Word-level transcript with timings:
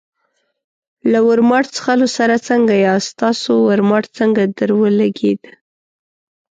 له 1.11 1.19
ورماوټ 1.27 1.65
څښلو 1.75 2.07
سره 2.17 2.35
څنګه 2.47 2.73
یاست؟ 2.85 3.07
ستاسو 3.13 3.51
ورماوټ 3.67 4.05
څنګه 4.17 4.41
درولګېد؟ 4.57 5.41